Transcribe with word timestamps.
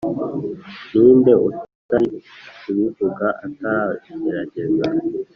ninde 0.91 1.33
utari 1.47 2.09
kubivuga 2.61 3.25
ataragerageza. 3.45 4.85